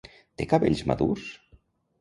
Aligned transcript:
Té 0.41 0.47
cabells 0.53 0.81
madurs? 0.93 1.31